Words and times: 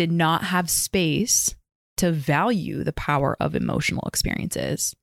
did 0.00 0.10
not 0.10 0.44
have 0.44 0.70
space 0.70 1.54
to 1.98 2.10
value 2.10 2.82
the 2.82 2.92
power 2.94 3.36
of 3.38 3.54
emotional 3.54 4.02
experiences 4.06 4.96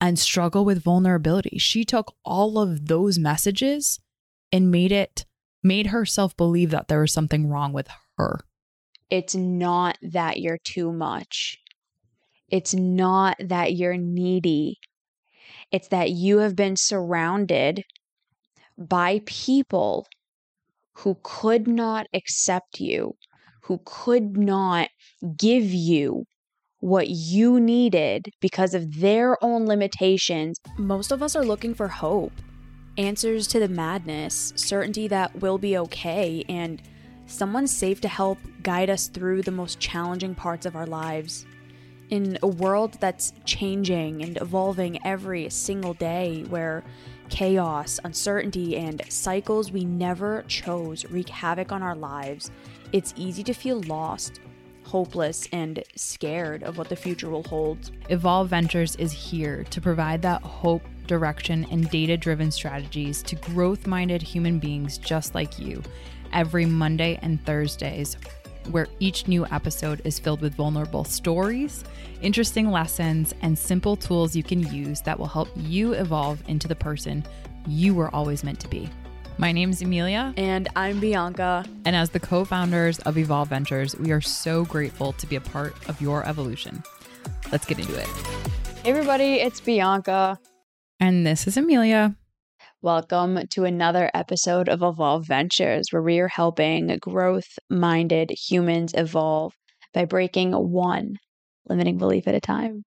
and 0.00 0.16
struggle 0.16 0.64
with 0.64 0.80
vulnerability. 0.80 1.58
She 1.58 1.84
took 1.84 2.14
all 2.24 2.56
of 2.56 2.86
those 2.86 3.18
messages 3.18 3.98
and 4.52 4.70
made 4.70 4.92
it 4.92 5.24
made 5.60 5.88
herself 5.88 6.36
believe 6.36 6.70
that 6.70 6.86
there 6.86 7.00
was 7.00 7.12
something 7.12 7.48
wrong 7.48 7.72
with 7.72 7.88
her. 8.16 8.38
It's 9.10 9.34
not 9.34 9.98
that 10.02 10.38
you're 10.38 10.60
too 10.62 10.92
much. 10.92 11.58
It's 12.48 12.74
not 12.74 13.36
that 13.40 13.74
you're 13.74 13.96
needy. 13.96 14.78
It's 15.72 15.88
that 15.88 16.10
you 16.12 16.38
have 16.38 16.54
been 16.54 16.76
surrounded 16.76 17.82
by 18.78 19.20
people 19.26 20.06
who 20.98 21.16
could 21.24 21.66
not 21.66 22.06
accept 22.14 22.78
you, 22.78 23.16
who 23.62 23.80
could 23.84 24.36
not 24.36 24.88
give 25.36 25.64
you 25.64 26.24
what 26.80 27.08
you 27.08 27.60
needed 27.60 28.28
because 28.40 28.74
of 28.74 29.00
their 29.00 29.42
own 29.42 29.66
limitations. 29.66 30.58
Most 30.78 31.12
of 31.12 31.22
us 31.22 31.36
are 31.36 31.44
looking 31.44 31.74
for 31.74 31.86
hope, 31.86 32.32
answers 32.98 33.46
to 33.46 33.60
the 33.60 33.68
madness, 33.68 34.52
certainty 34.56 35.06
that 35.08 35.40
we'll 35.40 35.58
be 35.58 35.78
okay, 35.78 36.44
and 36.48 36.82
someone 37.26 37.68
safe 37.68 38.00
to 38.00 38.08
help 38.08 38.38
guide 38.62 38.90
us 38.90 39.06
through 39.06 39.42
the 39.42 39.50
most 39.52 39.78
challenging 39.78 40.34
parts 40.34 40.66
of 40.66 40.74
our 40.74 40.86
lives. 40.86 41.46
In 42.10 42.36
a 42.42 42.48
world 42.48 42.98
that's 43.00 43.32
changing 43.44 44.22
and 44.22 44.36
evolving 44.42 44.98
every 45.06 45.48
single 45.50 45.94
day, 45.94 46.44
where 46.48 46.82
chaos, 47.30 48.00
uncertainty, 48.04 48.76
and 48.76 49.00
cycles 49.08 49.72
we 49.72 49.84
never 49.84 50.44
chose 50.48 51.06
wreak 51.06 51.28
havoc 51.28 51.72
on 51.72 51.82
our 51.82 51.94
lives, 51.94 52.50
it's 52.92 53.14
easy 53.16 53.42
to 53.44 53.54
feel 53.54 53.80
lost, 53.82 54.40
hopeless, 54.84 55.48
and 55.52 55.82
scared 55.96 56.62
of 56.62 56.78
what 56.78 56.88
the 56.88 56.96
future 56.96 57.30
will 57.30 57.42
hold. 57.44 57.90
Evolve 58.10 58.48
Ventures 58.48 58.96
is 58.96 59.12
here 59.12 59.64
to 59.70 59.80
provide 59.80 60.22
that 60.22 60.42
hope, 60.42 60.82
direction, 61.06 61.66
and 61.70 61.90
data 61.90 62.16
driven 62.16 62.50
strategies 62.50 63.22
to 63.22 63.36
growth 63.36 63.86
minded 63.86 64.22
human 64.22 64.58
beings 64.58 64.98
just 64.98 65.34
like 65.34 65.58
you 65.58 65.82
every 66.32 66.66
Monday 66.66 67.18
and 67.22 67.44
Thursdays 67.44 68.16
where 68.70 68.86
each 69.00 69.26
new 69.26 69.44
episode 69.46 70.00
is 70.04 70.18
filled 70.18 70.40
with 70.40 70.54
vulnerable 70.54 71.04
stories, 71.04 71.84
interesting 72.20 72.70
lessons, 72.70 73.34
and 73.42 73.58
simple 73.58 73.96
tools 73.96 74.36
you 74.36 74.42
can 74.42 74.62
use 74.72 75.00
that 75.00 75.18
will 75.18 75.26
help 75.26 75.48
you 75.56 75.92
evolve 75.94 76.42
into 76.48 76.68
the 76.68 76.76
person 76.76 77.24
you 77.66 77.94
were 77.94 78.14
always 78.14 78.44
meant 78.44 78.60
to 78.60 78.68
be. 78.68 78.88
My 79.38 79.50
name 79.50 79.70
is 79.70 79.80
Emilia. 79.80 80.34
And 80.36 80.68
I'm 80.76 81.00
Bianca. 81.00 81.64
And 81.84 81.96
as 81.96 82.10
the 82.10 82.20
co 82.20 82.44
founders 82.44 82.98
of 83.00 83.16
Evolve 83.16 83.48
Ventures, 83.48 83.96
we 83.96 84.12
are 84.12 84.20
so 84.20 84.64
grateful 84.64 85.12
to 85.14 85.26
be 85.26 85.36
a 85.36 85.40
part 85.40 85.74
of 85.88 86.00
your 86.00 86.26
evolution. 86.26 86.82
Let's 87.50 87.64
get 87.64 87.78
into 87.78 87.98
it. 87.98 88.06
Hey, 88.82 88.90
everybody, 88.90 89.34
it's 89.34 89.60
Bianca. 89.60 90.38
And 91.00 91.26
this 91.26 91.46
is 91.46 91.56
Emilia. 91.56 92.14
Welcome 92.82 93.46
to 93.50 93.64
another 93.64 94.10
episode 94.12 94.68
of 94.68 94.82
Evolve 94.82 95.26
Ventures, 95.26 95.88
where 95.90 96.02
we 96.02 96.18
are 96.18 96.28
helping 96.28 96.98
growth 97.00 97.58
minded 97.70 98.30
humans 98.30 98.92
evolve 98.96 99.54
by 99.94 100.04
breaking 100.04 100.52
one 100.52 101.16
limiting 101.68 101.96
belief 101.96 102.28
at 102.28 102.34
a 102.34 102.40
time. 102.40 102.84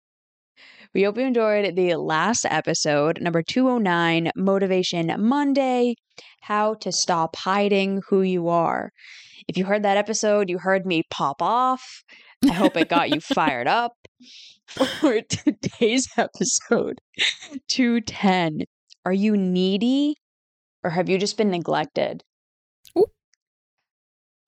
We 0.94 1.04
hope 1.04 1.18
you 1.18 1.24
enjoyed 1.24 1.78
the 1.78 1.96
last 1.96 2.46
episode, 2.50 3.22
number 3.22 3.42
209 3.42 4.30
Motivation 4.36 5.16
Monday 5.18 5.96
How 6.42 6.74
to 6.76 6.92
Stop 6.92 7.38
Hiding 7.38 8.02
Who 8.10 8.24
You 8.24 8.50
Are. 8.50 8.92
If 9.48 9.58
you 9.58 9.64
heard 9.64 9.84
that 9.84 9.96
episode, 9.96 10.50
you 10.50 10.58
heard 10.58 10.86
me 10.86 11.04
pop 11.10 11.42
off. 11.42 12.04
I 12.44 12.52
hope 12.52 12.76
it 12.76 12.90
got 12.90 13.10
you 13.10 13.22
fired 13.36 13.68
up 13.68 13.94
for 14.68 15.22
today's 15.30 16.10
episode 16.18 17.00
210 17.70 18.64
are 19.06 19.14
you 19.14 19.38
needy 19.38 20.16
or 20.84 20.90
have 20.90 21.08
you 21.08 21.18
just 21.18 21.38
been 21.38 21.52
neglected? 21.52 22.26
Ooh, 22.98 23.06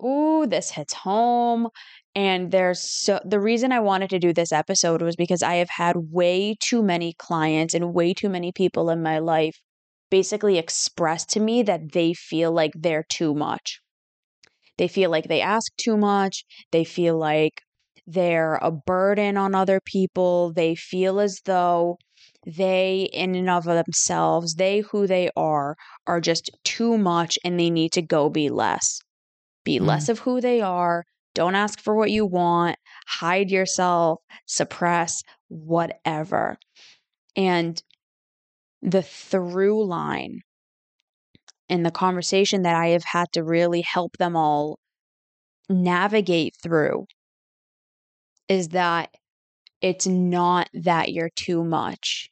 Ooh 0.01 0.45
this 0.47 0.71
hits 0.71 0.93
home. 0.93 1.69
And 2.15 2.51
there's 2.51 2.81
so 2.81 3.19
the 3.25 3.39
reason 3.39 3.71
I 3.71 3.79
wanted 3.79 4.09
to 4.11 4.19
do 4.19 4.33
this 4.33 4.51
episode 4.51 5.01
was 5.01 5.15
because 5.15 5.41
I 5.41 5.55
have 5.55 5.69
had 5.69 5.95
way 6.11 6.55
too 6.59 6.83
many 6.83 7.13
clients 7.17 7.73
and 7.73 7.93
way 7.93 8.13
too 8.13 8.29
many 8.29 8.51
people 8.51 8.89
in 8.89 9.01
my 9.01 9.19
life 9.19 9.59
basically 10.11 10.57
express 10.59 11.25
to 11.25 11.39
me 11.39 11.63
that 11.63 11.91
they 11.93 12.13
feel 12.13 12.51
like 12.51 12.71
they're 12.75 13.05
too 13.09 13.33
much. 13.33 13.79
They 14.77 14.87
feel 14.87 15.09
like 15.09 15.27
they 15.27 15.41
ask 15.41 15.75
too 15.77 15.97
much. 15.97 16.43
They 16.71 16.83
feel 16.83 17.17
like 17.17 17.61
they're 18.05 18.55
a 18.55 18.71
burden 18.71 19.37
on 19.37 19.55
other 19.55 19.79
people. 19.83 20.53
They 20.53 20.75
feel 20.75 21.19
as 21.19 21.39
though 21.45 21.97
they 22.45 23.09
in 23.13 23.33
and 23.35 23.49
of 23.49 23.63
themselves, 23.63 24.55
they 24.55 24.79
who 24.79 25.07
they 25.07 25.29
are, 25.35 25.75
are 26.05 26.21
just 26.21 26.51
too 26.63 26.97
much 26.97 27.39
and 27.43 27.59
they 27.59 27.69
need 27.69 27.91
to 27.93 28.01
go 28.01 28.29
be 28.29 28.49
less. 28.49 28.99
Be 29.63 29.79
mm. 29.79 29.85
less 29.85 30.09
of 30.09 30.19
who 30.19 30.41
they 30.41 30.61
are. 30.61 31.05
Don't 31.33 31.55
ask 31.55 31.79
for 31.79 31.95
what 31.95 32.11
you 32.11 32.25
want. 32.25 32.77
Hide 33.07 33.49
yourself, 33.49 34.19
suppress, 34.45 35.23
whatever. 35.47 36.57
And 37.35 37.81
the 38.81 39.01
through 39.01 39.85
line 39.85 40.41
in 41.69 41.83
the 41.83 41.91
conversation 41.91 42.63
that 42.63 42.75
I 42.75 42.87
have 42.89 43.05
had 43.05 43.31
to 43.33 43.43
really 43.43 43.81
help 43.81 44.17
them 44.17 44.35
all 44.35 44.77
navigate 45.69 46.55
through 46.61 47.05
is 48.47 48.69
that 48.69 49.09
it's 49.81 50.05
not 50.05 50.69
that 50.73 51.11
you're 51.11 51.31
too 51.35 51.63
much. 51.63 52.29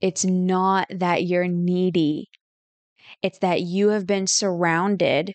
It's 0.00 0.24
not 0.24 0.88
that 0.90 1.24
you're 1.24 1.48
needy. 1.48 2.28
It's 3.22 3.38
that 3.38 3.62
you 3.62 3.90
have 3.90 4.06
been 4.06 4.26
surrounded 4.26 5.34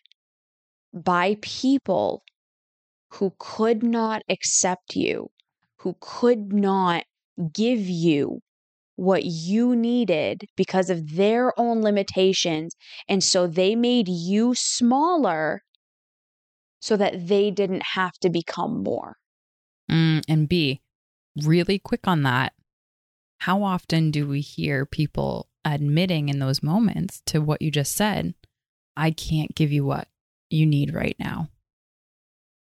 by 0.94 1.38
people 1.42 2.24
who 3.14 3.34
could 3.40 3.84
not 3.84 4.22
accept 4.30 4.96
you, 4.96 5.30
who 5.78 5.96
could 6.00 6.54
not 6.54 7.04
give 7.54 7.82
you 7.82 8.40
what 8.96 9.26
you 9.26 9.76
needed 9.76 10.46
because 10.56 10.90
of 10.90 11.16
their 11.16 11.58
own 11.60 11.82
limitations. 11.82 12.76
And 13.08 13.24
so 13.24 13.46
they 13.46 13.76
made 13.76 14.08
you 14.08 14.54
smaller 14.56 15.62
so 16.80 16.98
that 16.98 17.28
they 17.28 17.52
didn't 17.52 17.84
have 17.94 18.14
to 18.22 18.30
become 18.30 18.84
more. 18.84 19.18
Mm, 19.90 20.24
and 20.28 20.50
B, 20.50 20.82
really 21.36 21.80
quick 21.80 22.08
on 22.08 22.24
that 22.24 22.54
how 23.40 23.64
often 23.64 24.12
do 24.12 24.28
we 24.28 24.42
hear 24.42 24.86
people 24.86 25.48
admitting 25.64 26.30
in 26.30 26.40
those 26.40 26.64
moments 26.64 27.22
to 27.26 27.40
what 27.40 27.62
you 27.62 27.72
just 27.72 27.96
said? 27.96 28.34
I 28.96 29.12
can't 29.12 29.54
give 29.56 29.72
you 29.72 29.86
what 29.86 30.08
you 30.50 30.66
need 30.66 30.94
right 30.94 31.16
now. 31.20 31.50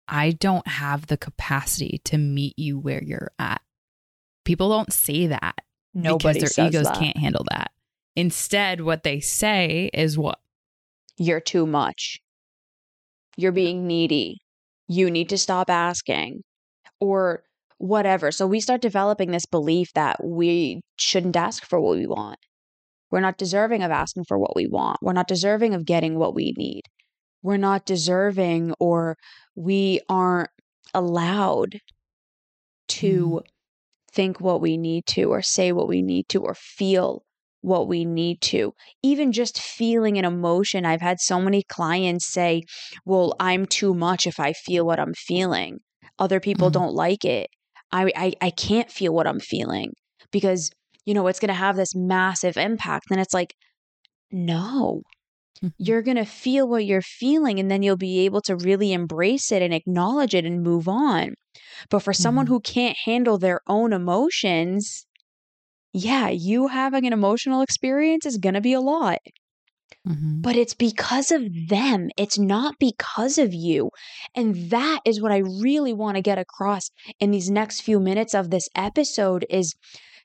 I 0.08 0.32
don't 0.32 0.68
have 0.68 1.08
the 1.08 1.18
capacity 1.18 2.02
to 2.06 2.18
meet 2.18 2.58
you 2.58 2.78
where 2.80 3.04
you're 3.04 3.32
at. 3.40 3.62
People 4.44 4.70
don't 4.70 4.92
say 4.92 5.28
that 5.28 5.56
Nobody 5.94 6.40
because 6.40 6.56
their 6.56 6.68
egos 6.68 6.88
that. 6.88 6.98
can't 6.98 7.18
handle 7.18 7.46
that. 7.50 7.72
Instead, 8.16 8.82
what 8.82 9.04
they 9.04 9.20
say 9.20 9.90
is 9.94 10.18
what? 10.18 10.40
You're 11.18 11.40
too 11.40 11.66
much. 11.66 12.20
You're 13.38 13.52
being 13.52 13.88
needy. 13.88 14.40
You 14.88 15.10
need 15.10 15.30
to 15.30 15.38
stop 15.38 15.70
asking. 15.70 16.42
Or 17.00 17.44
whatever. 17.78 18.32
So 18.32 18.46
we 18.46 18.60
start 18.60 18.82
developing 18.82 19.32
this 19.32 19.46
belief 19.46 19.92
that 19.94 20.24
we 20.24 20.82
shouldn't 20.98 21.36
ask 21.36 21.66
for 21.66 21.80
what 21.80 21.98
we 21.98 22.06
want. 22.06 22.38
We're 23.10 23.22
not 23.22 23.38
deserving 23.38 23.82
of 23.82 23.92
asking 23.92 24.26
for 24.26 24.38
what 24.38 24.56
we 24.56 24.68
want. 24.68 25.00
We're 25.02 25.14
not 25.14 25.28
deserving 25.28 25.74
of 25.74 25.86
getting 25.86 26.18
what 26.18 26.36
we 26.36 26.54
need. 26.56 26.84
We're 27.44 27.58
not 27.58 27.86
deserving 27.86 28.74
or 28.80 29.18
we 29.56 30.02
aren't 30.08 30.50
allowed 30.94 31.80
to 32.88 33.42
mm. 33.42 33.42
think 34.12 34.40
what 34.40 34.62
we 34.62 34.78
need 34.78 35.06
to 35.08 35.26
or 35.32 35.42
say 35.42 35.72
what 35.72 35.88
we 35.88 36.02
need 36.02 36.28
to 36.30 36.42
or 36.42 36.54
feel 36.54 37.24
what 37.62 37.88
we 37.88 38.06
need 38.06 38.42
to. 38.42 38.74
Even 39.04 39.32
just 39.32 39.62
feeling 39.62 40.18
an 40.18 40.26
emotion. 40.26 40.86
I've 40.86 41.02
had 41.02 41.20
so 41.20 41.40
many 41.40 41.64
clients 41.64 42.32
say, 42.32 42.64
Well, 43.06 43.36
I'm 43.40 43.66
too 43.66 43.94
much 43.94 44.28
if 44.28 44.40
I 44.40 44.54
feel 44.54 44.86
what 44.86 45.00
I'm 45.00 45.14
feeling. 45.14 45.80
Other 46.20 46.40
people 46.40 46.70
mm. 46.70 46.74
don't 46.74 46.94
like 46.94 47.24
it. 47.24 47.50
I, 47.92 48.12
I, 48.16 48.34
I 48.42 48.50
can't 48.52 48.90
feel 48.90 49.14
what 49.14 49.28
I'm 49.28 49.40
feeling 49.40 49.94
because, 50.32 50.72
you 51.06 51.14
know, 51.14 51.28
it's 51.28 51.40
going 51.40 51.50
to 51.50 51.54
have 51.54 51.76
this 51.76 51.94
massive 51.96 52.58
impact. 52.58 53.06
And 53.12 53.20
it's 53.20 53.34
like, 53.34 53.54
no. 54.32 55.02
You're 55.78 56.02
going 56.02 56.18
to 56.18 56.26
feel 56.26 56.68
what 56.68 56.86
you're 56.86 57.02
feeling 57.02 57.60
and 57.60 57.70
then 57.70 57.84
you'll 57.84 57.98
be 57.98 58.26
able 58.26 58.42
to 58.42 58.56
really 58.56 58.94
embrace 58.94 59.52
it 59.52 59.62
and 59.62 59.74
acknowledge 59.74 60.34
it 60.34 60.46
and 60.46 60.64
move 60.64 60.88
on. 60.88 61.36
But 61.90 62.00
for 62.00 62.14
someone 62.14 62.46
mm-hmm. 62.46 62.54
who 62.54 62.62
can't 62.62 62.98
handle 63.06 63.38
their 63.38 63.62
own 63.68 63.94
emotions, 63.94 65.06
yeah, 65.94 66.30
you 66.30 66.68
having 66.68 67.06
an 67.06 67.14
emotional 67.14 67.62
experience 67.62 68.26
is 68.26 68.38
going 68.38 68.56
to 68.56 68.62
be 68.62 68.74
a 68.74 68.82
lot. 68.82 69.20
mm-hmm. 70.08 70.42
but 70.42 70.56
it's 70.56 70.74
because 70.74 71.32
of 71.32 71.44
them. 71.68 72.10
It's 72.18 72.40
not 72.40 72.76
because 72.80 73.38
of 73.38 73.54
you. 73.54 73.92
And 74.36 74.72
that 74.72 75.02
is 75.06 75.22
what 75.22 75.32
I 75.32 75.40
really 75.40 75.94
want 75.94 76.16
to 76.16 76.22
get 76.22 76.38
across 76.40 76.90
in 77.20 77.32
these 77.32 77.50
next 77.50 77.82
few 77.82 78.00
minutes 78.00 78.34
of 78.34 78.50
this 78.50 78.68
episode 78.76 79.46
is 79.50 79.76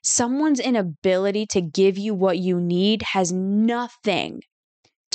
someone's 0.03 0.59
inability 0.59 1.45
to 1.47 1.61
give 1.61 1.97
you 1.97 2.13
what 2.13 2.37
you 2.39 2.59
need 2.59 3.03
has 3.13 3.31
nothing 3.31 4.41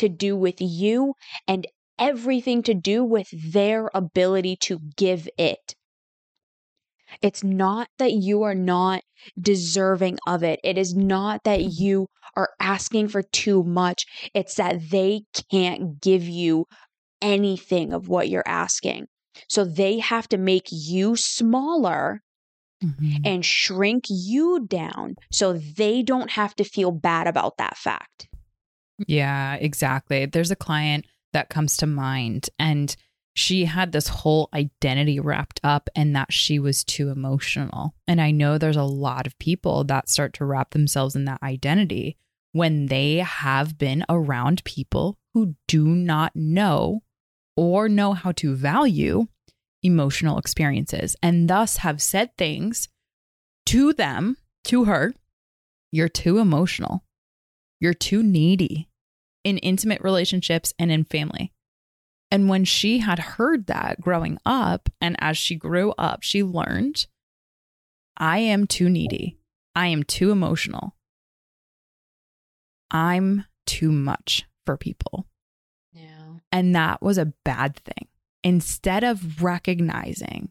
to 0.03 0.09
do 0.09 0.37
with 0.37 0.57
you 0.61 1.15
and 1.47 1.67
everything 1.99 2.63
to 2.65 2.75
do 2.75 3.05
with 3.05 3.29
their 3.53 3.89
ability 3.95 4.57
to 4.57 4.81
give 4.97 5.29
it. 5.39 5.77
It's 7.21 7.45
not 7.45 7.89
that 7.99 8.13
you 8.13 8.43
are 8.43 8.55
not 8.55 9.03
deserving 9.41 10.19
of 10.27 10.43
it. 10.43 10.59
It 10.65 10.79
is 10.79 10.95
not 10.95 11.45
that 11.45 11.63
you 11.63 12.09
are 12.35 12.51
asking 12.59 13.09
for 13.09 13.23
too 13.23 13.63
much. 13.63 14.05
It's 14.35 14.57
that 14.57 14.91
they 14.91 15.23
can't 15.51 16.01
give 16.01 16.25
you 16.25 16.67
anything 17.21 17.93
of 17.93 18.09
what 18.09 18.29
you're 18.29 18.49
asking. 18.49 19.07
So 19.49 19.65
they 19.65 19.99
have 19.99 20.29
to 20.29 20.39
make 20.39 20.69
you 20.71 21.17
smaller 21.17 22.23
mm-hmm. 22.83 23.17
and 23.25 23.45
shrink 23.45 24.05
you 24.09 24.67
down 24.67 25.15
so 25.31 25.53
they 25.53 26.03
don't 26.03 26.31
have 26.31 26.55
to 26.57 26.65
feel 26.65 26.91
bad 26.91 27.27
about 27.27 27.59
that 27.59 27.77
fact. 27.77 28.29
Yeah, 29.07 29.55
exactly. 29.55 30.27
There's 30.27 30.51
a 30.51 30.57
client 30.57 31.07
that 31.33 31.49
comes 31.49 31.79
to 31.79 31.87
mind 31.87 32.51
and 32.59 32.95
she 33.35 33.65
had 33.65 33.93
this 33.93 34.09
whole 34.09 34.51
identity 34.53 35.19
wrapped 35.19 35.61
up 35.65 35.89
and 35.97 36.15
that 36.15 36.33
she 36.33 36.59
was 36.59 36.85
too 36.85 37.09
emotional. 37.09 37.95
And 38.07 38.21
I 38.21 38.31
know 38.31 38.59
there's 38.59 38.77
a 38.77 38.83
lot 38.83 39.27
of 39.27 39.39
people 39.39 39.85
that 39.85 40.11
start 40.11 40.35
to 40.35 40.45
wrap 40.45 40.71
themselves 40.71 41.17
in 41.17 41.25
that 41.25 41.43
identity 41.43 42.19
when 42.53 42.87
they 42.87 43.17
have 43.17 43.79
been 43.79 44.05
around 44.11 44.63
people 44.65 45.19
who 45.33 45.55
do 45.67 45.87
not 45.87 46.37
know 46.37 47.03
or 47.57 47.89
know 47.89 48.13
how 48.13 48.33
to 48.33 48.55
value 48.55 49.27
emotional 49.83 50.39
experiences 50.39 51.17
and 51.23 51.49
thus 51.49 51.79
have 51.79 52.03
said 52.03 52.37
things 52.37 52.89
to 53.67 53.95
them, 53.95 54.37
to 54.65 54.85
her, 54.85 55.15
you're 55.91 56.09
too 56.09 56.39
emotional. 56.39 57.05
You're 57.81 57.95
too 57.95 58.23
needy 58.23 58.89
in 59.45 59.59
intimate 59.59 60.01
relationships 60.03 60.73
and 60.79 60.91
in 60.91 61.05
family. 61.05 61.53
And 62.31 62.49
when 62.49 62.65
she 62.65 62.99
had 62.99 63.19
heard 63.19 63.67
that 63.67 64.01
growing 64.01 64.39
up, 64.47 64.89
and 65.01 65.17
as 65.19 65.37
she 65.37 65.55
grew 65.55 65.93
up, 65.99 66.23
she 66.23 66.43
learned 66.43 67.07
I 68.17 68.39
am 68.39 68.67
too 68.67 68.89
needy. 68.89 69.39
I 69.75 69.89
am 69.89 70.03
too 70.03 70.31
emotional. 70.31 70.97
I'm 72.91 73.45
too 73.67 73.91
much 73.91 74.47
for 74.65 74.77
people. 74.77 75.27
Yeah. 75.93 76.37
And 76.51 76.75
that 76.75 77.03
was 77.03 77.19
a 77.19 77.33
bad 77.45 77.77
thing. 77.77 78.09
Instead 78.45 79.05
of 79.05 79.43
recognizing 79.43 80.51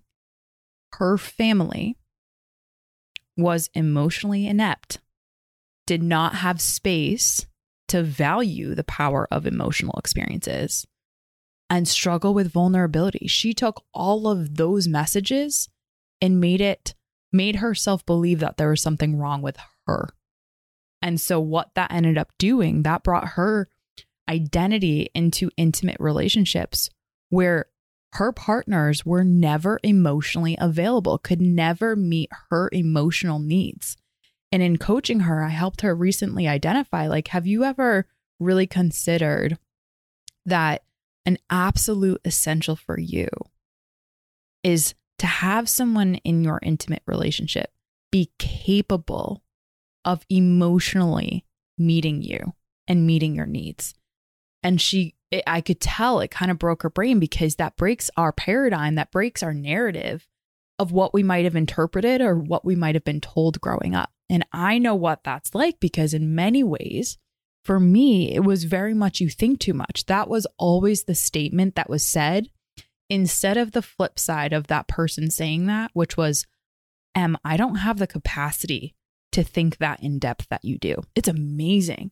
her 0.94 1.18
family 1.18 1.98
was 3.38 3.70
emotionally 3.74 4.48
inept, 4.48 5.00
did 5.86 6.04
not 6.04 6.36
have 6.36 6.62
space 6.62 7.46
to 7.92 8.04
value 8.04 8.74
the 8.74 8.86
power 8.86 9.28
of 9.32 9.46
emotional 9.46 10.00
experiences 10.00 10.88
and 11.70 11.88
struggle 11.88 12.34
with 12.34 12.52
vulnerability. 12.52 13.28
She 13.28 13.54
took 13.54 13.84
all 13.94 14.30
of 14.30 14.56
those 14.56 14.88
messages 14.88 15.68
and 16.22 16.40
made 16.40 16.62
it, 16.62 16.96
made 17.34 17.58
herself 17.58 18.06
believe 18.06 18.40
that 18.40 18.56
there 18.56 18.70
was 18.70 18.82
something 18.82 19.18
wrong 19.18 19.42
with 19.42 19.58
her. 19.88 20.10
And 21.02 21.20
so, 21.20 21.42
what 21.42 21.72
that 21.76 21.92
ended 21.92 22.18
up 22.18 22.32
doing, 22.38 22.84
that 22.84 23.04
brought 23.04 23.30
her 23.30 23.68
identity 24.30 25.10
into 25.14 25.50
intimate 25.58 25.98
relationships 26.00 26.90
where 27.30 27.66
her 28.14 28.32
partners 28.32 29.06
were 29.06 29.26
never 29.26 29.80
emotionally 29.84 30.56
available, 30.60 31.18
could 31.18 31.42
never 31.42 31.98
meet 31.98 32.30
her 32.50 32.70
emotional 32.72 33.40
needs. 33.40 33.98
And 34.52 34.62
in 34.62 34.78
coaching 34.78 35.22
her, 35.22 35.44
I 35.44 35.50
helped 35.50 35.82
her 35.82 35.96
recently 35.96 36.48
identify 36.48 37.08
like, 37.08 37.30
have 37.30 37.48
you 37.48 37.64
ever 37.64 38.08
really 38.40 38.68
considered 38.68 39.58
that 40.46 40.84
an 41.26 41.38
absolute 41.50 42.20
essential 42.26 42.76
for 42.76 43.00
you 43.00 43.28
is 44.64 44.96
to 45.20 45.28
have 45.28 45.70
someone 45.70 46.16
in 46.16 46.44
your 46.44 46.60
intimate 46.64 47.04
relationship 47.06 47.72
be 48.12 48.32
capable 48.40 49.44
of 50.04 50.26
emotionally 50.30 51.46
meeting 51.78 52.22
you 52.22 52.54
and 52.88 53.06
meeting 53.06 53.36
your 53.36 53.46
needs. 53.46 53.94
And 54.64 54.82
she, 54.82 55.16
it, 55.30 55.44
I 55.48 55.62
could 55.62 55.80
tell 55.80 56.20
it 56.20 56.32
kind 56.32 56.52
of 56.52 56.60
broke 56.60 56.84
her 56.84 56.90
brain 56.90 57.20
because 57.20 57.56
that 57.56 57.78
breaks 57.78 58.10
our 58.18 58.32
paradigm, 58.32 58.96
that 58.96 59.12
breaks 59.12 59.44
our 59.44 59.54
narrative 59.54 60.28
of 60.80 60.92
what 60.92 61.14
we 61.14 61.24
might 61.24 61.46
have 61.46 61.56
interpreted 61.56 62.22
or 62.22 62.36
what 62.36 62.66
we 62.66 62.76
might 62.76 62.96
have 62.96 63.04
been 63.04 63.22
told 63.22 63.62
growing 63.62 63.96
up. 63.96 64.12
And 64.32 64.46
I 64.54 64.78
know 64.78 64.96
what 64.96 65.26
that's 65.26 65.54
like 65.54 65.82
because, 65.82 66.14
in 66.14 66.34
many 66.34 66.64
ways, 66.64 67.18
for 67.66 67.82
me, 67.82 68.34
it 68.34 68.46
was 68.46 68.64
very 68.64 68.94
much 68.94 69.20
you 69.20 69.30
think 69.30 69.60
too 69.60 69.74
much. 69.74 70.06
That 70.08 70.30
was 70.30 70.48
always 70.58 71.04
the 71.04 71.14
statement 71.14 71.76
that 71.76 71.90
was 71.90 72.08
said 72.08 72.48
instead 73.10 73.58
of 73.58 73.74
the 73.74 73.82
flip 73.82 74.18
side 74.18 74.54
of 74.54 74.68
that 74.68 74.88
person 74.88 75.30
saying 75.30 75.66
that, 75.66 75.92
which 75.94 76.16
was, 76.16 76.48
Em, 77.14 77.38
I 77.44 77.58
don't 77.58 77.76
have 77.76 78.00
the 78.00 78.08
capacity 78.08 78.96
to 79.34 79.44
think 79.44 79.78
that 79.78 80.02
in 80.02 80.18
depth 80.18 80.48
that 80.50 80.64
you 80.64 80.78
do. 80.78 80.96
It's 81.14 81.28
amazing 81.28 82.12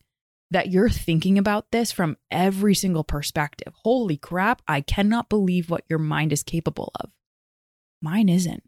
that 0.50 0.70
you're 0.70 0.90
thinking 0.90 1.38
about 1.38 1.70
this 1.70 1.90
from 1.90 2.18
every 2.30 2.74
single 2.74 3.04
perspective. 3.04 3.72
Holy 3.82 4.18
crap, 4.18 4.60
I 4.68 4.82
cannot 4.82 5.30
believe 5.30 5.70
what 5.70 5.84
your 5.88 5.98
mind 5.98 6.34
is 6.34 6.42
capable 6.42 6.92
of. 7.00 7.10
Mine 8.02 8.28
isn't. 8.28 8.62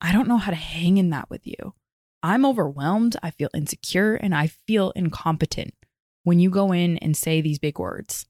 I 0.00 0.12
don't 0.12 0.28
know 0.28 0.36
how 0.36 0.50
to 0.50 0.56
hang 0.56 0.98
in 0.98 1.10
that 1.10 1.28
with 1.28 1.44
you. 1.44 1.74
I'm 2.22 2.46
overwhelmed, 2.46 3.16
I 3.22 3.30
feel 3.30 3.48
insecure, 3.52 4.14
and 4.14 4.34
I 4.34 4.46
feel 4.46 4.92
incompetent 4.94 5.74
when 6.22 6.38
you 6.38 6.50
go 6.50 6.72
in 6.72 6.98
and 6.98 7.16
say 7.16 7.40
these 7.40 7.58
big 7.58 7.78
words. 7.78 8.26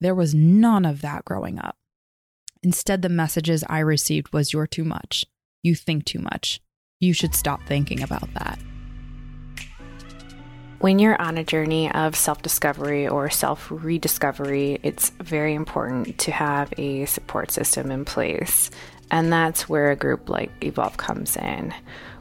There 0.00 0.14
was 0.14 0.34
none 0.34 0.84
of 0.84 1.00
that 1.00 1.24
growing 1.24 1.58
up. 1.58 1.76
Instead, 2.62 3.00
the 3.02 3.08
messages 3.08 3.64
I 3.68 3.78
received 3.78 4.32
was 4.32 4.52
you're 4.52 4.66
too 4.66 4.84
much. 4.84 5.24
You 5.62 5.74
think 5.74 6.04
too 6.04 6.18
much. 6.18 6.60
You 7.00 7.14
should 7.14 7.34
stop 7.34 7.62
thinking 7.66 8.02
about 8.02 8.32
that. 8.34 8.58
When 10.80 10.98
you're 10.98 11.20
on 11.20 11.38
a 11.38 11.44
journey 11.44 11.90
of 11.92 12.14
self 12.14 12.42
discovery 12.42 13.08
or 13.08 13.30
self 13.30 13.70
rediscovery, 13.70 14.80
it's 14.82 15.10
very 15.20 15.54
important 15.54 16.18
to 16.18 16.30
have 16.30 16.74
a 16.76 17.06
support 17.06 17.50
system 17.50 17.90
in 17.90 18.04
place. 18.04 18.70
And 19.10 19.32
that's 19.32 19.68
where 19.68 19.90
a 19.90 19.96
group 19.96 20.28
like 20.28 20.50
Evolve 20.62 20.96
comes 20.96 21.36
in 21.36 21.74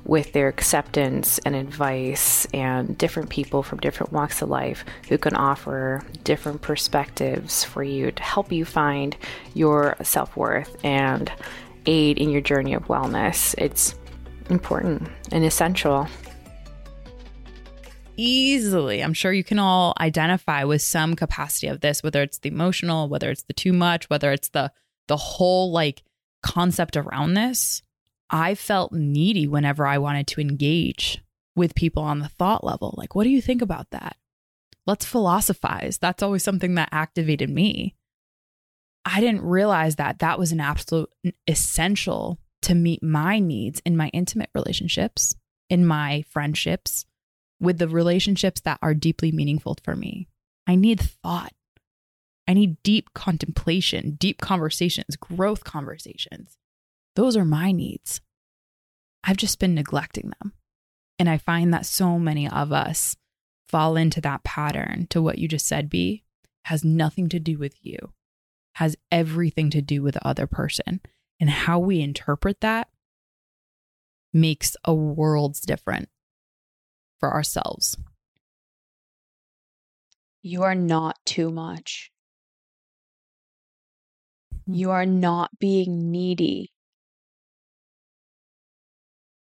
with 0.06 0.34
their 0.34 0.48
acceptance 0.48 1.40
and 1.40 1.56
advice 1.56 2.46
and 2.54 2.98
different 2.98 3.30
people 3.30 3.63
from 3.63 3.80
different 3.80 4.12
walks 4.12 4.42
of 4.42 4.50
life 4.50 4.84
who 5.08 5.18
can 5.18 5.36
offer 5.36 6.02
different 6.24 6.62
perspectives 6.62 7.63
for 7.63 7.84
you 7.84 8.12
to 8.12 8.24
help 8.24 8.52
you 8.52 8.66
find 8.66 9.16
your 9.54 9.96
self 10.04 10.36
worth 10.36 10.75
and 10.84 11.32
aid 11.86 12.18
in 12.18 12.30
your 12.30 12.42
journey 12.42 12.74
of 12.74 12.84
wellness. 12.88 13.56
It's 13.58 13.96
important 14.50 15.10
and 15.32 15.46
essential. 15.46 16.08
Easily, 18.16 19.02
I'm 19.02 19.13
sure 19.13 19.34
you 19.34 19.44
can 19.44 19.58
all 19.58 19.96
identify 20.00 20.66
with 20.66 20.84
some 20.84 21.16
capacity 21.16 21.68
of 21.68 21.80
this, 21.80 22.04
whether 22.04 22.22
it's 22.22 22.38
the 22.38 22.50
emotional, 22.50 23.10
whether 23.10 23.32
it's 23.32 23.44
the 23.44 23.54
too 23.54 23.74
much, 23.74 24.10
whether 24.10 24.32
it's 24.32 24.50
the 24.50 24.72
the 25.08 25.18
whole 25.18 25.72
like 25.72 26.04
concept 26.44 26.98
around 26.98 27.34
this 27.34 27.82
I 28.30 28.56
felt 28.56 28.92
needy 28.92 29.48
whenever 29.48 29.86
I 29.86 30.00
wanted 30.00 30.26
to 30.28 30.42
engage 30.42 31.22
with 31.56 31.76
people 31.76 32.02
on 32.02 32.18
the 32.18 32.30
thought 32.30 32.64
level. 32.64 32.96
Like, 32.98 33.14
what 33.14 33.26
do 33.26 33.30
you 33.30 33.42
think 33.42 33.62
about 33.62 33.92
that? 33.92 34.18
Let's 34.88 35.06
philosophize. 35.06 36.00
That's 36.00 36.24
always 36.24 36.44
something 36.44 36.74
that 36.76 36.90
activated 36.92 37.52
me. 37.52 37.96
I 39.06 39.22
didn't 39.22 39.44
realize 39.44 39.98
that 39.98 40.20
that 40.20 40.40
was 40.40 40.52
an 40.52 40.60
absolute 40.60 41.10
essential 41.48 42.40
to 42.64 42.74
meet 42.74 43.04
my 43.04 43.38
needs 43.38 43.82
in 43.86 43.96
my 43.96 44.08
intimate 44.10 44.50
relationships, 44.56 45.36
in 45.70 45.86
my 45.86 46.24
friendships, 46.28 47.06
with 47.60 47.78
the 47.78 47.88
relationships 47.88 48.62
that 48.62 48.80
are 48.82 48.96
deeply 48.96 49.32
meaningful 49.32 49.78
for 49.84 49.96
me. 49.96 50.28
I 50.66 50.76
need 50.76 51.00
thought. 51.00 51.54
I 52.48 52.54
need 52.54 52.82
deep 52.84 53.14
contemplation, 53.14 54.16
deep 54.20 54.42
conversations, 54.42 55.16
growth 55.16 55.64
conversations. 55.64 56.58
Those 57.16 57.38
are 57.38 57.46
my 57.46 57.72
needs. 57.72 58.22
I've 59.24 59.38
just 59.38 59.60
been 59.60 59.76
neglecting 59.76 60.32
them. 60.40 60.54
And 61.20 61.30
I 61.30 61.38
find 61.38 61.74
that 61.74 61.86
so 61.86 62.20
many 62.20 62.50
of 62.50 62.72
us 62.74 63.16
fall 63.70 63.96
into 63.96 64.20
that 64.22 64.44
pattern 64.44 65.08
to 65.10 65.22
what 65.22 65.38
you 65.38 65.48
just 65.48 65.68
said, 65.68 65.90
B, 65.90 66.24
has 66.66 66.84
nothing 66.84 67.30
to 67.30 67.40
do 67.40 67.58
with 67.58 67.76
you, 67.82 68.14
has 68.76 68.96
everything 69.12 69.70
to 69.70 69.82
do 69.82 70.02
with 70.02 70.16
the 70.16 70.28
other 70.28 70.48
person. 70.48 71.02
And 71.40 71.50
how 71.50 71.80
we 71.80 72.00
interpret 72.00 72.62
that 72.62 72.88
makes 74.32 74.78
a 74.86 74.94
world's 74.94 75.60
different 75.60 76.10
for 77.20 77.34
ourselves. 77.34 77.98
You 80.42 80.64
are 80.64 80.76
not 80.76 81.20
too 81.26 81.52
much. 81.52 82.12
Hmm. 84.65 84.74
You 84.74 84.91
are 84.91 85.05
not 85.05 85.58
being 85.60 86.12
needy. 86.12 86.72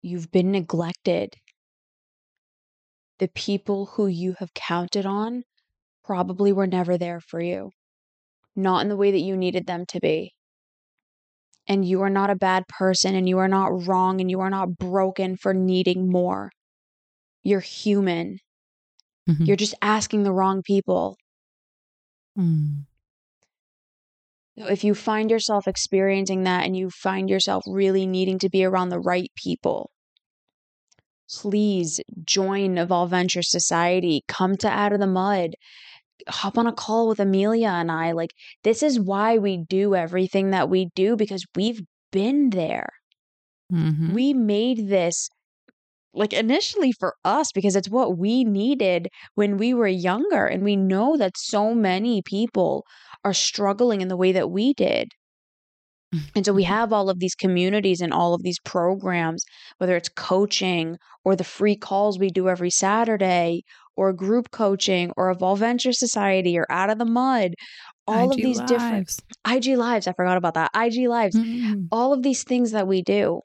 You've 0.03 0.31
been 0.31 0.51
neglected. 0.51 1.35
The 3.17 3.27
people 3.29 3.87
who 3.87 4.05
you 4.05 4.33
have 4.33 4.53
counted 4.53 5.05
on 5.05 5.45
probably 6.03 6.51
were 6.53 6.67
never 6.67 6.97
there 6.97 7.21
for 7.21 7.41
you, 7.41 7.71
not 8.55 8.81
in 8.83 8.89
the 8.89 8.97
way 8.97 9.11
that 9.11 9.19
you 9.19 9.37
needed 9.37 9.67
them 9.67 9.85
to 9.87 9.99
be. 9.99 10.33
And 11.67 11.85
you 11.85 12.01
are 12.01 12.09
not 12.09 12.29
a 12.29 12.35
bad 12.35 12.67
person, 12.67 13.15
and 13.15 13.27
you 13.27 13.37
are 13.39 13.47
not 13.47 13.87
wrong, 13.87 14.21
and 14.21 14.29
you 14.29 14.39
are 14.41 14.49
not 14.49 14.77
broken 14.77 15.37
for 15.37 15.53
needing 15.53 16.09
more. 16.09 16.51
You're 17.43 17.61
human. 17.61 18.39
Mhm. 19.29 19.47
You're 19.47 19.57
just 19.57 19.75
asking 19.81 20.23
the 20.23 20.33
wrong 20.33 20.63
people. 20.63 21.17
Mm. 22.37 22.85
So 24.57 24.67
if 24.67 24.83
you 24.83 24.93
find 24.93 25.31
yourself 25.31 25.67
experiencing 25.67 26.43
that 26.43 26.65
and 26.65 26.77
you 26.77 26.89
find 26.89 27.29
yourself 27.29 27.63
really 27.67 28.05
needing 28.05 28.37
to 28.39 28.49
be 28.49 28.63
around 28.63 28.89
the 28.89 28.99
right 28.99 29.31
people, 29.35 29.89
please 31.29 31.99
join 32.23 32.77
Evolve 32.77 33.09
Venture 33.09 33.41
Society. 33.41 34.21
Come 34.27 34.55
to 34.57 34.67
Out 34.67 34.93
of 34.93 34.99
the 34.99 35.07
Mud. 35.07 35.51
Hop 36.27 36.57
on 36.57 36.67
a 36.67 36.71
call 36.73 37.07
with 37.07 37.19
Emilia 37.19 37.69
and 37.69 37.91
I. 37.91 38.11
Like, 38.11 38.29
this 38.63 38.83
is 38.83 38.99
why 38.99 39.37
we 39.37 39.57
do 39.67 39.95
everything 39.95 40.51
that 40.51 40.69
we 40.69 40.89
do 40.95 41.15
because 41.15 41.43
we've 41.55 41.81
been 42.11 42.51
there. 42.51 42.89
Mhm. 43.71 44.13
We 44.13 44.33
made 44.33 44.87
this 44.89 45.29
like 46.13 46.33
initially 46.33 46.91
for 46.93 47.15
us 47.25 47.51
because 47.53 47.75
it's 47.75 47.89
what 47.89 48.17
we 48.17 48.43
needed 48.43 49.07
when 49.35 49.57
we 49.57 49.73
were 49.73 49.87
younger. 49.87 50.45
And 50.45 50.63
we 50.63 50.75
know 50.75 51.17
that 51.17 51.37
so 51.37 51.73
many 51.73 52.21
people 52.21 52.85
are 53.23 53.33
struggling 53.33 54.01
in 54.01 54.07
the 54.09 54.17
way 54.17 54.31
that 54.33 54.51
we 54.51 54.73
did. 54.73 55.09
And 56.35 56.45
so 56.45 56.53
we 56.53 56.63
have 56.63 56.91
all 56.91 57.09
of 57.09 57.19
these 57.19 57.35
communities 57.35 58.01
and 58.01 58.11
all 58.13 58.33
of 58.33 58.41
these 58.43 58.59
programs, 58.59 59.43
whether 59.77 59.95
it's 59.95 60.09
coaching 60.09 60.97
or 61.23 61.35
the 61.35 61.43
free 61.43 61.75
calls 61.75 62.17
we 62.19 62.29
do 62.29 62.49
every 62.49 62.69
Saturday 62.71 63.63
or 63.95 64.13
group 64.13 64.49
coaching 64.51 65.11
or 65.15 65.29
Evolve 65.29 65.59
Venture 65.59 65.93
Society 65.93 66.57
or 66.57 66.65
Out 66.71 66.89
of 66.89 66.97
the 66.97 67.05
Mud, 67.05 67.53
all 68.07 68.31
of 68.31 68.37
IG 68.37 68.41
these 68.41 68.61
different 68.61 69.07
IG 69.45 69.75
Lives. 69.75 70.07
I 70.07 70.13
forgot 70.13 70.37
about 70.37 70.55
that. 70.55 70.71
IG 70.73 71.07
Lives 71.07 71.35
Mhm. 71.35 71.91
all 71.91 72.13
of 72.13 72.23
these 72.23 72.43
things 72.43 72.71
that 72.71 72.87
we 72.87 73.01
do, 73.03 73.41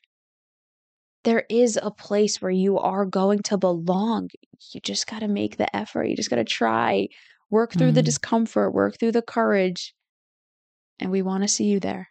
there 1.24 1.44
is 1.50 1.78
a 1.82 1.90
place 1.90 2.40
where 2.40 2.50
you 2.50 2.78
are 2.78 3.04
going 3.04 3.40
to 3.44 3.58
belong. 3.58 4.28
You 4.72 4.80
just 4.80 5.06
got 5.06 5.20
to 5.20 5.28
make 5.28 5.56
the 5.56 5.74
effort. 5.76 6.04
You 6.04 6.16
just 6.16 6.30
got 6.30 6.36
to 6.36 6.44
try, 6.44 7.08
work 7.50 7.72
through 7.74 7.92
the 7.92 8.02
Mhm. 8.02 8.06
discomfort, 8.06 8.72
work 8.72 8.98
through 8.98 9.12
the 9.12 9.22
courage. 9.22 9.94
And 10.98 11.10
we 11.10 11.22
want 11.22 11.42
to 11.44 11.48
see 11.48 11.64
you 11.66 11.80
there. 11.80 12.08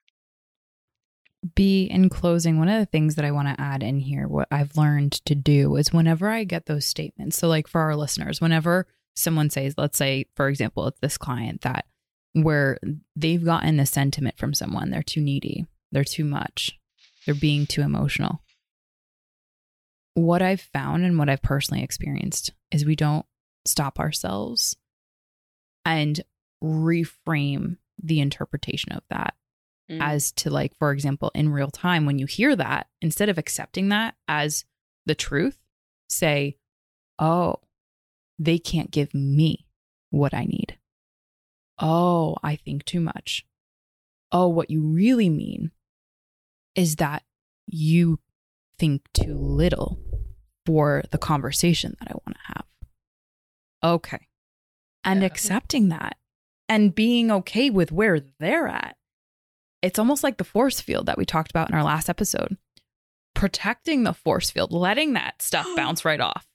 be 1.56 1.86
in 1.86 2.10
closing 2.10 2.58
one 2.58 2.68
of 2.68 2.80
the 2.80 2.86
things 2.88 3.16
that 3.16 3.24
i 3.24 3.32
want 3.32 3.48
to 3.48 3.62
add 3.62 3.82
in 3.84 4.00
here 4.00 4.28
what 4.28 4.48
i've 4.52 4.76
learned 4.76 5.14
to 5.24 5.36
do 5.36 5.76
is 5.78 5.94
whenever 5.94 6.28
i 6.30 6.44
get 6.44 6.66
those 6.66 6.84
statements 6.86 7.38
so 7.38 7.48
like 7.48 7.68
for 7.68 7.80
our 7.80 7.96
listeners 7.96 8.42
whenever 8.42 8.86
someone 9.16 9.50
says 9.50 9.76
let's 9.78 9.98
say 9.98 10.26
for 10.36 10.50
example 10.50 10.88
it's 10.88 11.00
this 11.00 11.18
client 11.18 11.62
that 11.62 11.86
where 12.34 12.80
they've 13.16 13.46
gotten 13.46 13.78
the 13.78 13.86
sentiment 13.86 14.38
from 14.38 14.54
someone 14.54 14.90
they're 14.90 15.04
too 15.04 15.22
needy 15.22 15.66
they're 15.92 16.04
too 16.04 16.26
much 16.26 16.78
they're 17.26 17.36
being 17.36 17.66
too 17.68 17.82
emotional 17.82 18.42
what 20.18 20.42
i've 20.42 20.62
found 20.62 21.06
and 21.06 21.18
what 21.20 21.30
i've 21.30 21.42
personally 21.44 21.84
experienced 21.84 22.52
is 22.72 22.86
we 22.86 22.96
don't 22.96 23.26
stop 23.66 24.00
ourselves 24.00 24.76
and 25.86 26.22
reframe 26.64 27.78
the 28.02 28.20
interpretation 28.20 28.92
of 28.94 29.04
that 29.10 29.36
Mm. 29.90 30.02
as 30.02 30.34
to 30.34 30.50
like 30.50 30.76
for 30.78 30.92
example 30.92 31.32
in 31.34 31.48
real 31.48 31.70
time 31.72 32.06
when 32.06 32.20
you 32.20 32.26
hear 32.26 32.58
that 32.58 32.88
instead 33.02 33.30
of 33.30 33.38
accepting 33.38 33.88
that 33.88 34.16
as 34.28 34.66
the 35.06 35.16
truth 35.16 35.58
say 36.10 36.58
oh 37.20 37.56
they 38.38 38.58
can't 38.60 38.92
give 38.92 39.14
me 39.14 39.66
what 40.10 40.34
i 40.34 40.44
need. 40.44 40.78
Oh 41.80 42.36
i 42.44 42.58
think 42.58 42.84
too 42.84 43.00
much. 43.00 43.46
Oh 44.30 44.50
what 44.50 44.70
you 44.70 44.82
really 44.82 45.30
mean 45.30 45.72
is 46.76 46.98
that 46.98 47.24
you 47.66 48.20
think 48.78 49.04
too 49.14 49.36
little 49.36 50.00
for 50.68 51.04
the 51.12 51.18
conversation 51.18 51.96
that 52.00 52.10
i 52.10 52.14
want 52.14 52.36
to 52.38 52.54
have 52.54 52.66
okay 53.84 54.28
and 55.04 55.22
Yeah. 55.22 55.28
accepting 55.28 55.90
that 55.90 56.18
and 56.70 56.94
being 56.94 57.32
okay 57.32 57.70
with 57.70 57.92
where 57.92 58.20
they're 58.40 58.68
at 58.68 58.98
it's 59.82 60.00
almost 60.00 60.24
like 60.24 60.38
the 60.38 60.44
force 60.44 60.82
field 60.82 61.06
that 61.06 61.18
we 61.18 61.26
talked 61.26 61.52
about 61.52 61.70
in 61.70 61.76
our 61.76 61.84
last 61.84 62.10
episode. 62.10 62.58
Protecting 63.36 64.04
the 64.04 64.14
force 64.14 64.50
field, 64.50 64.72
letting 64.72 65.14
that 65.14 65.40
stuff 65.42 65.68
bounce 65.76 66.04
right 66.04 66.20
off, 66.20 66.48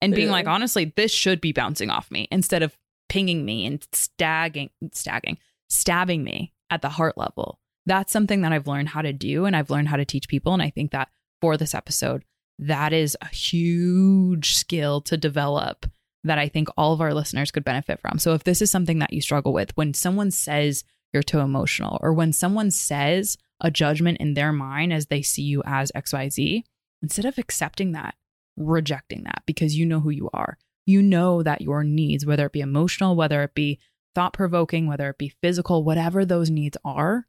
and 0.00 0.14
being 0.14 0.28
Yeah. 0.28 0.32
like, 0.32 0.46
honestly, 0.46 0.92
this 0.96 1.10
should 1.10 1.40
be 1.40 1.50
bouncing 1.52 1.90
off 1.90 2.08
me 2.12 2.28
instead 2.30 2.62
of 2.62 2.78
pinging 3.08 3.44
me 3.44 3.66
and 3.66 3.84
stagging, 3.92 4.70
stagging, 4.92 5.38
stabbing 5.68 6.22
me 6.22 6.54
at 6.70 6.80
the 6.82 6.88
heart 6.90 7.18
level. 7.18 7.58
That's 7.84 8.12
something 8.12 8.42
that 8.42 8.52
I've 8.52 8.68
learned 8.68 8.90
how 8.90 9.02
to 9.02 9.12
do, 9.12 9.44
and 9.44 9.56
I've 9.56 9.70
learned 9.70 9.88
how 9.88 9.96
to 9.96 10.04
teach 10.04 10.28
people. 10.28 10.52
And 10.52 10.62
I 10.62 10.70
think 10.70 10.92
that 10.92 11.08
for 11.40 11.56
this 11.56 11.74
episode, 11.74 12.22
that 12.58 12.92
is 12.92 13.16
a 13.20 13.28
huge 13.28 14.54
skill 14.54 15.00
to 15.02 15.16
develop 15.16 15.86
that 16.24 16.38
I 16.38 16.48
think 16.48 16.68
all 16.76 16.92
of 16.92 17.00
our 17.00 17.14
listeners 17.14 17.50
could 17.50 17.64
benefit 17.64 18.00
from. 18.00 18.18
So 18.18 18.34
if 18.34 18.44
this 18.44 18.60
is 18.60 18.70
something 18.70 18.98
that 18.98 19.12
you 19.12 19.20
struggle 19.20 19.52
with, 19.52 19.76
when 19.76 19.94
someone 19.94 20.30
says 20.30 20.84
you're 21.12 21.22
too 21.22 21.38
emotional, 21.38 21.98
or 22.02 22.12
when 22.12 22.32
someone 22.32 22.70
says 22.70 23.36
a 23.60 23.70
judgment 23.70 24.18
in 24.18 24.34
their 24.34 24.52
mind 24.52 24.92
as 24.92 25.06
they 25.06 25.22
see 25.22 25.42
you 25.42 25.62
as 25.64 25.92
XYZ, 25.92 26.64
instead 27.02 27.24
of 27.24 27.38
accepting 27.38 27.92
that, 27.92 28.14
rejecting 28.56 29.22
that 29.24 29.42
because 29.46 29.76
you 29.76 29.86
know 29.86 30.00
who 30.00 30.10
you 30.10 30.28
are. 30.34 30.58
You 30.84 31.02
know 31.02 31.42
that 31.42 31.60
your 31.60 31.84
needs, 31.84 32.26
whether 32.26 32.46
it 32.46 32.52
be 32.52 32.60
emotional, 32.60 33.14
whether 33.14 33.42
it 33.42 33.54
be 33.54 33.78
thought 34.14 34.32
provoking, 34.32 34.86
whether 34.86 35.08
it 35.10 35.18
be 35.18 35.34
physical, 35.42 35.84
whatever 35.84 36.24
those 36.24 36.50
needs 36.50 36.76
are, 36.84 37.26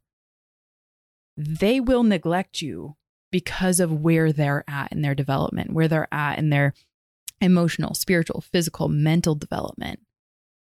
they 1.36 1.78
will 1.78 2.02
neglect 2.02 2.60
you 2.60 2.96
because 3.30 3.80
of 3.80 3.92
where 3.92 4.32
they're 4.32 4.64
at 4.68 4.92
in 4.92 5.02
their 5.02 5.14
development, 5.14 5.72
where 5.72 5.88
they're 5.88 6.12
at 6.12 6.38
in 6.38 6.50
their 6.50 6.74
emotional, 7.40 7.94
spiritual, 7.94 8.40
physical, 8.40 8.88
mental 8.88 9.34
development. 9.34 10.00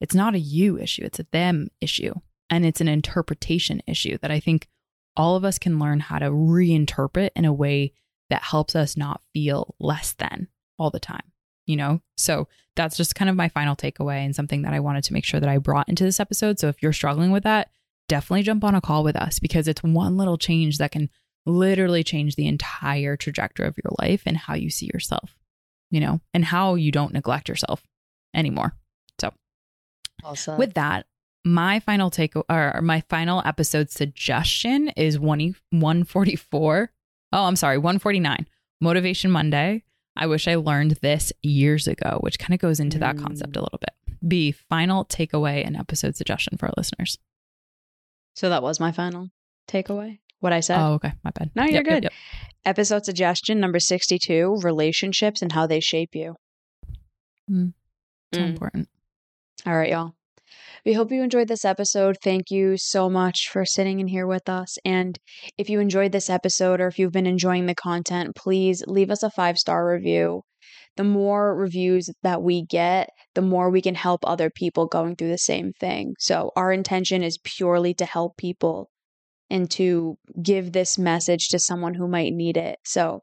It's 0.00 0.14
not 0.14 0.34
a 0.34 0.38
you 0.38 0.78
issue, 0.78 1.04
it's 1.04 1.20
a 1.20 1.26
them 1.30 1.68
issue. 1.80 2.14
And 2.50 2.66
it's 2.66 2.80
an 2.80 2.88
interpretation 2.88 3.82
issue 3.86 4.18
that 4.18 4.30
I 4.30 4.38
think 4.38 4.68
all 5.16 5.36
of 5.36 5.44
us 5.44 5.58
can 5.58 5.78
learn 5.78 6.00
how 6.00 6.18
to 6.18 6.30
reinterpret 6.30 7.30
in 7.34 7.44
a 7.44 7.52
way 7.52 7.92
that 8.30 8.42
helps 8.42 8.76
us 8.76 8.96
not 8.96 9.22
feel 9.32 9.74
less 9.78 10.12
than 10.12 10.48
all 10.78 10.90
the 10.90 11.00
time, 11.00 11.32
you 11.66 11.76
know? 11.76 12.00
So 12.16 12.48
that's 12.76 12.96
just 12.96 13.14
kind 13.14 13.30
of 13.30 13.36
my 13.36 13.48
final 13.48 13.76
takeaway 13.76 14.24
and 14.24 14.34
something 14.36 14.62
that 14.62 14.74
I 14.74 14.80
wanted 14.80 15.04
to 15.04 15.12
make 15.12 15.24
sure 15.24 15.40
that 15.40 15.48
I 15.48 15.58
brought 15.58 15.88
into 15.88 16.04
this 16.04 16.20
episode. 16.20 16.58
So 16.58 16.68
if 16.68 16.82
you're 16.82 16.92
struggling 16.92 17.30
with 17.30 17.44
that, 17.44 17.70
definitely 18.08 18.42
jump 18.42 18.64
on 18.64 18.74
a 18.74 18.80
call 18.80 19.04
with 19.04 19.16
us 19.16 19.38
because 19.38 19.68
it's 19.68 19.82
one 19.82 20.16
little 20.16 20.38
change 20.38 20.78
that 20.78 20.92
can 20.92 21.08
literally 21.46 22.02
change 22.02 22.36
the 22.36 22.46
entire 22.46 23.16
trajectory 23.16 23.66
of 23.66 23.76
your 23.82 23.92
life 24.00 24.22
and 24.26 24.36
how 24.36 24.54
you 24.54 24.70
see 24.70 24.90
yourself, 24.92 25.36
you 25.90 26.00
know, 26.00 26.20
and 26.32 26.44
how 26.44 26.74
you 26.74 26.90
don't 26.90 27.12
neglect 27.12 27.48
yourself 27.48 27.82
anymore. 28.34 28.74
So 29.20 29.32
Also, 30.22 30.56
with 30.56 30.74
that, 30.74 31.06
my 31.44 31.80
final 31.80 32.10
take 32.10 32.34
or 32.48 32.80
my 32.82 33.02
final 33.08 33.42
episode 33.44 33.90
suggestion 33.90 34.88
is 34.90 35.18
1 35.18 35.54
144. 35.70 36.90
Oh, 37.32 37.44
I'm 37.44 37.56
sorry, 37.56 37.78
149. 37.78 38.46
Motivation 38.80 39.30
Monday. 39.30 39.84
I 40.16 40.26
wish 40.26 40.46
I 40.46 40.54
learned 40.54 40.92
this 41.02 41.32
years 41.42 41.88
ago, 41.88 42.18
which 42.20 42.38
kind 42.38 42.54
of 42.54 42.60
goes 42.60 42.78
into 42.78 42.98
that 43.00 43.18
concept 43.18 43.56
a 43.56 43.58
mm. 43.58 43.62
little 43.62 43.80
bit. 43.80 43.90
B, 44.26 44.52
final 44.52 45.04
takeaway 45.04 45.66
and 45.66 45.76
episode 45.76 46.16
suggestion 46.16 46.56
for 46.56 46.66
our 46.66 46.74
listeners. 46.76 47.18
so 48.36 48.48
that 48.48 48.62
was 48.62 48.80
my 48.80 48.92
final 48.92 49.30
takeaway. 49.68 50.20
What 50.44 50.52
I 50.52 50.60
said. 50.60 50.78
Oh, 50.78 50.92
okay. 50.96 51.12
My 51.24 51.30
bad. 51.30 51.50
No, 51.54 51.62
you're 51.64 51.76
Yep, 51.76 51.86
yep, 51.86 51.94
good. 51.94 52.02
yep. 52.04 52.12
Episode 52.66 53.06
suggestion 53.06 53.60
number 53.60 53.80
62 53.80 54.58
relationships 54.62 55.40
and 55.40 55.50
how 55.52 55.66
they 55.66 55.80
shape 55.80 56.10
you. 56.14 56.34
So 57.48 57.54
Mm. 57.54 57.72
important. 58.34 58.88
All 59.66 59.74
right, 59.74 59.88
y'all. 59.90 60.12
We 60.84 60.92
hope 60.92 61.10
you 61.10 61.22
enjoyed 61.22 61.48
this 61.48 61.64
episode. 61.64 62.18
Thank 62.22 62.50
you 62.50 62.76
so 62.76 63.08
much 63.08 63.48
for 63.50 63.64
sitting 63.64 64.00
in 64.00 64.08
here 64.08 64.26
with 64.26 64.46
us. 64.50 64.76
And 64.84 65.18
if 65.56 65.70
you 65.70 65.80
enjoyed 65.80 66.12
this 66.12 66.28
episode 66.28 66.78
or 66.78 66.88
if 66.88 66.98
you've 66.98 67.10
been 67.12 67.26
enjoying 67.26 67.64
the 67.64 67.74
content, 67.74 68.36
please 68.36 68.84
leave 68.86 69.10
us 69.10 69.22
a 69.22 69.30
five 69.30 69.56
star 69.56 69.88
review. 69.90 70.42
The 70.96 71.04
more 71.04 71.56
reviews 71.56 72.10
that 72.22 72.42
we 72.42 72.66
get, 72.66 73.08
the 73.34 73.40
more 73.40 73.70
we 73.70 73.80
can 73.80 73.94
help 73.94 74.20
other 74.26 74.50
people 74.54 74.86
going 74.86 75.16
through 75.16 75.30
the 75.30 75.38
same 75.38 75.72
thing. 75.80 76.14
So, 76.18 76.50
our 76.54 76.70
intention 76.70 77.22
is 77.22 77.38
purely 77.42 77.94
to 77.94 78.04
help 78.04 78.36
people 78.36 78.90
and 79.54 79.70
to 79.70 80.18
give 80.42 80.72
this 80.72 80.98
message 80.98 81.46
to 81.46 81.60
someone 81.60 81.94
who 81.94 82.08
might 82.08 82.32
need 82.32 82.56
it. 82.56 82.76
So, 82.84 83.20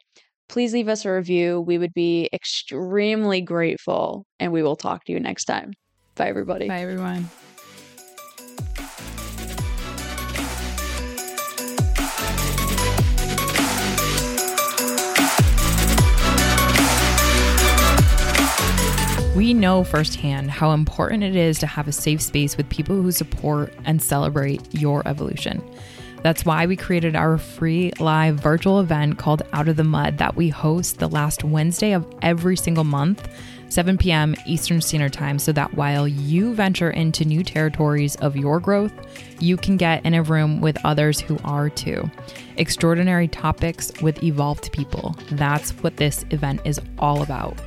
please 0.48 0.72
leave 0.72 0.88
us 0.88 1.04
a 1.04 1.12
review. 1.12 1.60
We 1.60 1.78
would 1.78 1.94
be 1.94 2.30
extremely 2.32 3.42
grateful, 3.42 4.26
and 4.40 4.54
we 4.54 4.64
will 4.64 4.78
talk 4.78 5.04
to 5.06 5.12
you 5.12 5.20
next 5.20 5.44
time. 5.44 5.74
Bye, 6.16 6.30
everybody. 6.30 6.70
Bye, 6.70 6.80
everyone. 6.80 7.30
We 19.36 19.54
know 19.54 19.84
firsthand 19.84 20.52
how 20.52 20.72
important 20.72 21.24
it 21.24 21.36
is 21.36 21.60
to 21.60 21.68
have 21.68 21.90
a 21.90 21.92
safe 21.92 22.22
space 22.22 22.56
with 22.56 22.70
people 22.70 22.96
who 23.02 23.12
support 23.12 23.74
and 23.84 24.02
celebrate 24.02 24.62
your 24.74 25.06
evolution. 25.06 25.62
That's 26.24 26.46
why 26.46 26.66
we 26.68 26.76
created 26.76 27.16
our 27.16 27.38
free 27.38 27.92
live 28.00 28.36
virtual 28.36 28.80
event 28.80 29.18
called 29.18 29.42
Out 29.54 29.68
of 29.68 29.76
the 29.76 29.84
Mud 29.84 30.18
that 30.20 30.36
we 30.36 30.50
host 30.50 31.00
the 31.00 31.08
last 31.10 31.44
Wednesday 31.44 31.94
of 31.94 32.06
every 32.22 32.56
single 32.56 32.84
month, 32.84 33.28
7 33.70 33.98
p.m. 33.98 34.36
Eastern 34.46 34.82
Standard 34.82 35.14
Time, 35.14 35.40
so 35.40 35.52
that 35.52 35.74
while 35.74 36.08
you 36.08 36.54
venture 36.54 36.92
into 36.92 37.26
new 37.26 37.44
territories 37.44 38.16
of 38.18 38.38
your 38.38 38.60
growth, 38.60 38.94
you 39.40 39.58
can 39.58 39.78
get 39.78 40.06
in 40.06 40.14
a 40.14 40.22
room 40.22 40.62
with 40.62 40.78
others 40.86 41.20
who 41.20 41.40
are 41.44 41.70
too. 41.70 42.10
Extraordinary 42.58 43.28
topics 43.28 43.92
with 44.02 44.22
evolved 44.24 44.72
people. 44.72 45.16
That's 45.32 45.72
what 45.82 45.98
this 45.98 46.24
event 46.30 46.62
is 46.66 46.80
all 47.00 47.24
about. 47.24 47.58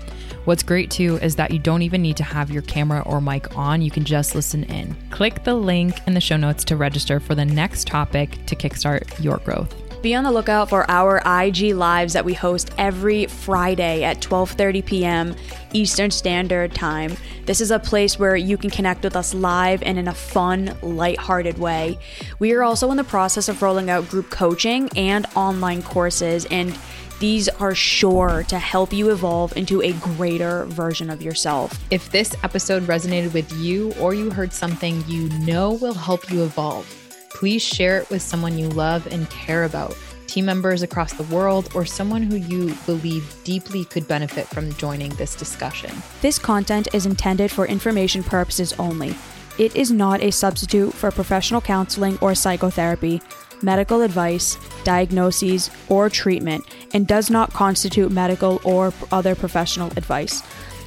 What's 0.44 0.62
great 0.62 0.90
too 0.90 1.18
is 1.22 1.36
that 1.36 1.52
you 1.52 1.58
don't 1.58 1.80
even 1.80 2.02
need 2.02 2.18
to 2.18 2.24
have 2.24 2.50
your 2.50 2.60
camera 2.62 3.02
or 3.06 3.22
mic 3.22 3.56
on, 3.56 3.80
you 3.80 3.90
can 3.90 4.04
just 4.04 4.34
listen 4.34 4.64
in. 4.64 4.94
Click 5.10 5.42
the 5.42 5.54
link 5.54 5.94
in 6.06 6.12
the 6.12 6.20
show 6.20 6.36
notes 6.36 6.64
to 6.64 6.76
register 6.76 7.18
for 7.18 7.34
the 7.34 7.46
next 7.46 7.86
topic 7.86 8.44
to 8.44 8.54
kickstart 8.54 9.22
your 9.22 9.38
growth. 9.38 9.74
Be 10.02 10.14
on 10.14 10.22
the 10.22 10.30
lookout 10.30 10.68
for 10.68 10.84
our 10.90 11.22
IG 11.24 11.74
lives 11.74 12.12
that 12.12 12.26
we 12.26 12.34
host 12.34 12.70
every 12.76 13.24
Friday 13.24 14.04
at 14.04 14.20
12:30 14.20 14.84
p.m. 14.84 15.34
Eastern 15.72 16.10
Standard 16.10 16.74
Time. 16.74 17.16
This 17.46 17.62
is 17.62 17.70
a 17.70 17.78
place 17.78 18.18
where 18.18 18.36
you 18.36 18.58
can 18.58 18.68
connect 18.68 19.02
with 19.02 19.16
us 19.16 19.32
live 19.32 19.82
and 19.82 19.98
in 19.98 20.06
a 20.06 20.12
fun, 20.12 20.76
light-hearted 20.82 21.56
way. 21.56 21.98
We 22.38 22.52
are 22.52 22.62
also 22.62 22.90
in 22.90 22.98
the 22.98 23.04
process 23.04 23.48
of 23.48 23.62
rolling 23.62 23.88
out 23.88 24.10
group 24.10 24.28
coaching 24.28 24.90
and 24.94 25.24
online 25.34 25.82
courses 25.82 26.44
and 26.50 26.78
these 27.21 27.49
are 27.49 27.75
sure 27.75 28.44
to 28.49 28.59
help 28.59 28.92
you 28.92 29.11
evolve 29.11 29.56
into 29.56 29.83
a 29.83 29.92
greater 29.92 30.64
version 30.66 31.11
of 31.11 31.23
yourself. 31.23 31.78
If 31.90 32.11
this 32.11 32.35
episode 32.42 32.83
resonated 32.85 33.33
with 33.33 33.52
you 33.52 33.92
or 34.00 34.14
you 34.14 34.30
heard 34.30 34.52
something 34.52 35.04
you 35.06 35.28
know 35.40 35.73
will 35.73 35.94
help 35.94 36.30
you 36.30 36.42
evolve, 36.42 36.87
please 37.30 37.62
share 37.62 37.99
it 37.99 38.11
with 38.11 38.23
someone 38.23 38.59
you 38.59 38.68
love 38.68 39.06
and 39.06 39.30
care 39.30 39.64
about, 39.64 39.97
team 40.26 40.47
members 40.47 40.83
across 40.83 41.12
the 41.12 41.23
world, 41.25 41.68
or 41.75 41.85
someone 41.85 42.23
who 42.23 42.37
you 42.37 42.75
believe 42.87 43.35
deeply 43.44 43.85
could 43.85 44.09
benefit 44.09 44.47
from 44.49 44.73
joining 44.75 45.14
this 45.14 45.37
discussion. 45.37 45.90
This 46.21 46.38
content 46.38 46.88
is 46.92 47.06
intended 47.06 47.50
for 47.50 47.66
information 47.66 48.25
purposes 48.25 48.73
only. 48.78 49.14
It 49.56 49.76
is 49.76 49.92
not 49.92 50.21
a 50.21 50.33
substitute 50.33 50.92
for 50.92 51.12
professional 51.12 51.61
counseling 51.61 52.18
or 52.21 52.35
psychotherapy 52.35 53.23
medical 53.62 54.02
advice, 54.02 54.56
diagnoses, 54.84 55.70
or 55.88 56.08
treatment, 56.08 56.64
and 56.92 57.06
does 57.06 57.30
not 57.30 57.52
constitute 57.52 58.11
medical 58.11 58.61
or 58.64 58.92
other 59.12 59.34
professional 59.34 59.90
advice. 59.96 60.42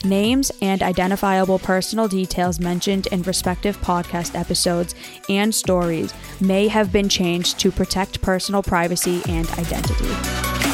Names 0.06 0.52
and 0.62 0.84
identifiable 0.84 1.60
personal 1.60 2.08
details 2.08 2.60
mentioned 2.60 3.08
in 3.08 3.24
respective 3.24 3.78
podcast 3.82 4.40
episodes 4.40 4.94
and 5.28 5.54
stories 5.54 6.14
may 6.40 6.68
have 6.68 6.92
been 6.92 7.10
changed 7.10 7.60
to 7.60 7.72
protect 7.72 8.22
personal 8.22 8.62
privacy 8.62 9.22
and 9.28 9.50
identity. 9.52 10.67